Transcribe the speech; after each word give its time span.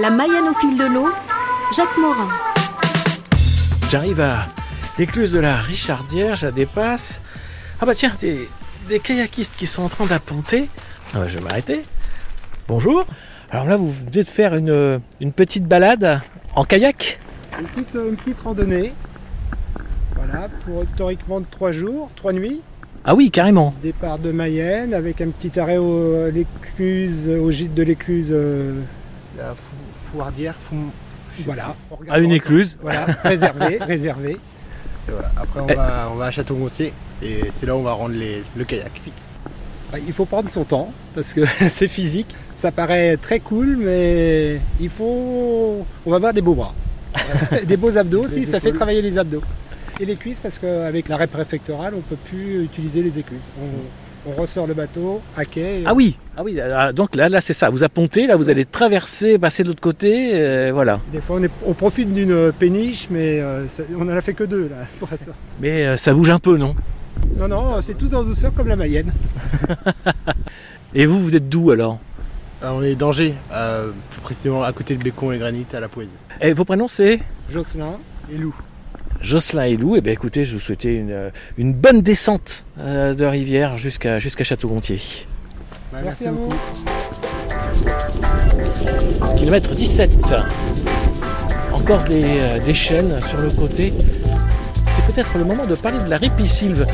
La 0.00 0.10
Mayenne 0.10 0.48
au 0.48 0.54
fil 0.54 0.76
de 0.78 0.84
l'eau, 0.84 1.08
Jacques 1.74 1.96
Morin. 2.00 2.28
J'arrive 3.90 4.20
à 4.20 4.46
l'écluse 4.98 5.32
de 5.32 5.40
la 5.40 5.56
Richardière, 5.56 6.36
je 6.36 6.46
la 6.46 6.52
dépasse. 6.52 7.20
Ah 7.80 7.86
bah 7.86 7.94
tiens, 7.94 8.12
des, 8.20 8.48
des 8.88 9.00
kayakistes 9.00 9.56
qui 9.56 9.66
sont 9.66 9.82
en 9.82 9.88
train 9.88 10.06
d'apponter. 10.06 10.68
Ah 11.14 11.18
bah 11.20 11.28
je 11.28 11.36
vais 11.38 11.42
m'arrêter. 11.44 11.84
Bonjour. 12.68 13.04
Alors 13.50 13.66
là, 13.66 13.76
vous 13.76 13.90
venez 13.90 14.10
de 14.10 14.28
faire 14.28 14.54
une, 14.54 15.00
une 15.20 15.32
petite 15.32 15.64
balade 15.66 16.20
en 16.54 16.64
kayak? 16.64 17.18
Une 17.58 17.66
petite, 17.66 17.94
une 17.94 18.16
petite 18.16 18.40
randonnée. 18.40 18.92
Voilà, 20.14 20.48
pour 20.64 20.84
théoriquement 20.96 21.40
de 21.40 21.46
3 21.50 21.72
jours, 21.72 22.10
3 22.14 22.32
nuits. 22.34 22.60
Ah 23.04 23.14
oui, 23.14 23.30
carrément. 23.30 23.74
Départ 23.82 24.18
de 24.18 24.32
Mayenne 24.32 24.92
avec 24.92 25.20
un 25.20 25.30
petit 25.30 25.58
arrêt 25.58 25.78
au, 25.78 26.26
à 26.26 26.30
l'écluse, 26.30 27.28
au 27.30 27.50
gîte 27.50 27.74
de 27.74 27.82
l'écluse. 27.82 28.28
euh, 28.32 28.74
la 29.38 29.54
Fou- 29.54 30.10
Fouardière. 30.12 30.54
Fou- 30.60 30.90
Voilà. 31.44 31.74
À 32.08 32.18
une 32.18 32.32
écluse. 32.32 32.76
Voilà, 32.82 33.06
réservé, 33.22 33.78
réservé. 33.80 34.32
Et 34.32 35.10
voilà. 35.10 35.30
Après, 35.36 35.60
on, 35.60 35.66
Eh. 35.68 35.74
va, 35.74 36.08
on 36.12 36.16
va 36.16 36.26
à 36.26 36.30
Château-Gontier 36.30 36.92
et 37.22 37.40
c'est 37.52 37.66
là 37.66 37.74
où 37.76 37.78
on 37.78 37.82
va 37.82 37.92
rendre 37.92 38.14
les- 38.14 38.42
le 38.56 38.64
kayak. 38.64 39.00
Il 40.06 40.12
faut 40.12 40.26
prendre 40.26 40.50
son 40.50 40.64
temps 40.64 40.92
parce 41.14 41.32
que 41.32 41.40
c'est 41.70 41.88
physique. 41.88 42.34
Ça 42.56 42.72
paraît 42.72 43.16
très 43.16 43.40
cool, 43.40 43.76
mais 43.78 44.60
il 44.80 44.90
faut. 44.90 45.86
On 46.04 46.10
va 46.10 46.18
voir 46.18 46.32
des 46.34 46.42
beaux 46.42 46.54
bras. 46.54 46.74
des 47.66 47.76
beaux 47.76 47.96
abdos 47.96 48.24
aussi, 48.24 48.44
ça 48.44 48.60
fait 48.60 48.72
travailler 48.72 49.00
les 49.00 49.16
abdos. 49.16 49.42
Et 50.00 50.04
les 50.04 50.16
cuisses 50.16 50.40
parce 50.40 50.58
qu'avec 50.58 51.08
l'arrêt 51.08 51.26
préfectoral, 51.26 51.94
on 51.96 52.00
peut 52.00 52.16
plus 52.16 52.64
utiliser 52.64 53.02
les 53.02 53.18
écluses. 53.18 53.46
On, 53.60 53.66
on 54.28 54.40
ressort 54.40 54.66
le 54.66 54.74
bateau 54.74 55.20
à 55.36 55.44
quai. 55.44 55.80
et 55.80 55.84
Ah 55.86 55.94
oui, 55.94 56.16
ah 56.36 56.42
oui. 56.44 56.60
ah, 56.60 56.92
donc 56.92 57.16
là, 57.16 57.28
là 57.28 57.40
c'est 57.40 57.54
ça. 57.54 57.70
Vous 57.70 57.82
appontez, 57.84 58.26
là, 58.26 58.36
vous 58.36 58.50
allez 58.50 58.64
traverser, 58.64 59.38
passer 59.38 59.62
de 59.62 59.68
l'autre 59.68 59.80
côté, 59.80 60.30
euh, 60.34 60.70
voilà. 60.72 61.00
Des 61.12 61.20
fois, 61.20 61.36
on, 61.40 61.42
est- 61.42 61.50
on 61.66 61.72
profite 61.74 62.12
d'une 62.12 62.52
péniche, 62.52 63.08
mais 63.10 63.40
euh, 63.40 63.66
ça- 63.68 63.82
on 63.98 64.04
n'en 64.04 64.16
a 64.16 64.20
fait 64.20 64.34
que 64.34 64.44
deux 64.44 64.68
là 64.68 64.84
pour 64.98 65.08
ça. 65.08 65.32
Mais 65.60 65.86
euh, 65.86 65.96
ça 65.96 66.12
bouge 66.12 66.30
un 66.30 66.38
peu, 66.38 66.56
non? 66.56 66.74
Non, 67.36 67.48
non, 67.48 67.80
c'est 67.82 67.94
tout 67.98 68.14
en 68.14 68.22
douceur 68.22 68.52
comme 68.54 68.68
la 68.68 68.76
Mayenne. 68.76 69.12
Et 70.94 71.06
vous, 71.06 71.20
vous 71.20 71.34
êtes 71.36 71.48
d'où 71.48 71.70
alors? 71.70 71.98
Alors, 72.62 72.76
on 72.76 72.82
est 72.82 72.94
d'Angers, 72.96 73.34
euh, 73.52 73.90
plus 74.10 74.20
précisément 74.20 74.62
à 74.62 74.72
côté 74.72 74.96
de 74.96 75.02
Bécon 75.02 75.30
et 75.32 75.38
Granit 75.38 75.66
à 75.72 75.80
la 75.80 75.88
Poésie. 75.88 76.10
Et 76.40 76.52
vos 76.52 76.64
prénoms, 76.64 76.88
c'est? 76.88 77.20
Jocelyn 77.50 77.98
et 78.32 78.36
Lou. 78.36 78.54
Jocelyn 79.22 79.64
et 79.64 79.76
Lou. 79.76 79.96
Eh 79.96 80.00
bien, 80.00 80.12
écoutez, 80.12 80.44
je 80.44 80.54
vous 80.54 80.60
souhaitais 80.60 80.94
une, 80.94 81.10
euh, 81.10 81.30
une 81.56 81.72
bonne 81.72 82.00
descente 82.02 82.64
euh, 82.78 83.14
de 83.14 83.24
rivière 83.24 83.76
jusqu'à 83.76 84.18
jusqu'à 84.18 84.44
Château-Gontier. 84.44 85.00
Ouais, 85.92 86.00
Merci, 86.04 86.26
à 86.26 86.32
vous. 86.32 86.48
Kilomètre 89.36 89.74
17. 89.74 90.10
Encore 91.72 92.04
des, 92.04 92.24
euh, 92.24 92.58
des 92.60 92.74
chaînes 92.74 93.20
sur 93.28 93.38
le 93.38 93.50
côté. 93.50 93.92
C'est 94.90 95.04
peut-être 95.12 95.38
le 95.38 95.44
moment 95.44 95.66
de 95.66 95.74
parler 95.74 95.98
de 96.02 96.08
la 96.10 96.18
ripisylve. 96.18 96.86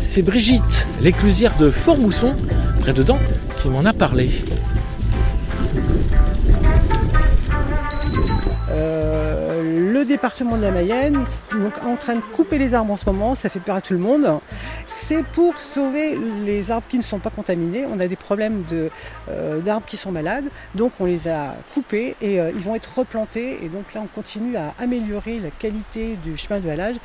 C'est 0.00 0.22
Brigitte, 0.22 0.86
l'éclusière 1.00 1.56
de 1.56 1.70
Fort-Mousson, 1.70 2.34
près 2.80 2.92
dedans, 2.92 3.18
qui 3.58 3.68
m'en 3.68 3.84
a 3.84 3.92
parlé. 3.92 4.30
Département 10.24 10.56
de 10.56 10.62
la 10.62 10.70
Mayenne 10.70 11.22
donc 11.52 11.84
en 11.84 11.96
train 11.96 12.14
de 12.14 12.22
couper 12.22 12.56
les 12.56 12.72
arbres 12.72 12.94
en 12.94 12.96
ce 12.96 13.04
moment, 13.04 13.34
ça 13.34 13.50
fait 13.50 13.60
peur 13.60 13.76
à 13.76 13.82
tout 13.82 13.92
le 13.92 13.98
monde. 13.98 14.40
C'est 14.86 15.22
pour 15.22 15.60
sauver 15.60 16.18
les 16.46 16.70
arbres 16.70 16.86
qui 16.88 16.96
ne 16.96 17.02
sont 17.02 17.18
pas 17.18 17.28
contaminés. 17.28 17.84
On 17.84 18.00
a 18.00 18.08
des 18.08 18.16
problèmes 18.16 18.64
euh, 18.72 19.60
d'arbres 19.60 19.84
qui 19.86 19.98
sont 19.98 20.12
malades, 20.12 20.46
donc 20.74 20.92
on 20.98 21.04
les 21.04 21.28
a 21.28 21.54
coupés 21.74 22.16
et 22.22 22.40
euh, 22.40 22.52
ils 22.54 22.62
vont 22.62 22.74
être 22.74 22.90
replantés. 22.96 23.62
Et 23.62 23.68
donc 23.68 23.92
là, 23.92 24.00
on 24.02 24.06
continue 24.06 24.56
à 24.56 24.72
améliorer 24.78 25.40
la 25.40 25.50
qualité 25.50 26.16
du 26.24 26.38
chemin 26.38 26.58
de 26.58 26.70
halage. 26.70 26.96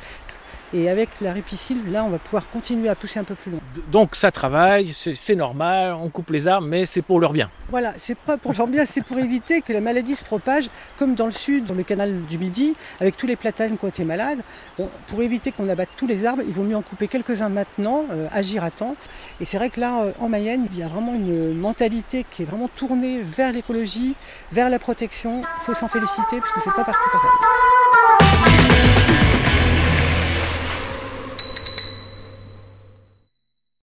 Et 0.72 0.88
avec 0.88 1.08
la 1.20 1.32
ripisylve, 1.32 1.90
là, 1.90 2.04
on 2.04 2.10
va 2.10 2.18
pouvoir 2.18 2.48
continuer 2.48 2.88
à 2.88 2.94
pousser 2.94 3.18
un 3.18 3.24
peu 3.24 3.34
plus 3.34 3.50
loin. 3.50 3.60
Donc 3.90 4.14
ça 4.14 4.30
travaille, 4.30 4.88
c'est 4.88 5.14
c'est 5.14 5.34
normal, 5.34 5.94
on 5.94 6.08
coupe 6.08 6.30
les 6.30 6.46
arbres, 6.46 6.66
mais 6.66 6.86
c'est 6.86 7.02
pour 7.02 7.20
leur 7.20 7.32
bien. 7.32 7.50
Voilà, 7.70 7.92
c'est 7.96 8.16
pas 8.16 8.36
pour 8.36 8.52
leur 8.52 8.66
bien, 8.66 8.86
c'est 8.86 9.02
pour 9.02 9.18
éviter 9.18 9.60
que 9.60 9.72
la 9.72 9.80
maladie 9.80 10.16
se 10.16 10.24
propage, 10.24 10.70
comme 10.96 11.14
dans 11.14 11.26
le 11.26 11.32
sud, 11.32 11.66
dans 11.66 11.74
le 11.74 11.82
canal 11.82 12.22
du 12.22 12.38
Midi, 12.38 12.74
avec 13.00 13.16
tous 13.16 13.26
les 13.26 13.36
platanes 13.36 13.76
qui 13.76 13.84
ont 13.84 13.88
été 13.88 14.04
malades. 14.04 14.40
Bon, 14.78 14.88
pour 15.08 15.22
éviter 15.22 15.52
qu'on 15.52 15.68
abatte 15.68 15.90
tous 15.96 16.06
les 16.06 16.24
arbres, 16.24 16.42
il 16.46 16.52
vaut 16.52 16.62
mieux 16.62 16.76
en 16.76 16.82
couper 16.82 17.08
quelques-uns 17.08 17.48
maintenant, 17.48 18.04
euh, 18.10 18.28
agir 18.32 18.64
à 18.64 18.70
temps. 18.70 18.96
Et 19.40 19.44
c'est 19.44 19.56
vrai 19.56 19.70
que 19.70 19.80
là, 19.80 20.02
euh, 20.02 20.12
en 20.20 20.28
Mayenne, 20.28 20.66
il 20.72 20.78
y 20.78 20.82
a 20.82 20.88
vraiment 20.88 21.14
une 21.14 21.54
mentalité 21.54 22.24
qui 22.30 22.42
est 22.42 22.46
vraiment 22.46 22.68
tournée 22.68 23.20
vers 23.22 23.52
l'écologie, 23.52 24.14
vers 24.52 24.70
la 24.70 24.78
protection. 24.78 25.40
Il 25.40 25.64
faut 25.64 25.74
s'en 25.74 25.88
féliciter 25.88 26.40
parce 26.40 26.52
que 26.52 26.60
c'est 26.60 26.74
pas 26.74 26.84
partout 26.84 27.10
pareil. 27.12 27.79